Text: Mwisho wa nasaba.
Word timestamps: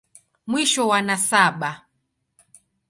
Mwisho 0.49 0.83
wa 0.91 0.99
nasaba. 1.07 1.71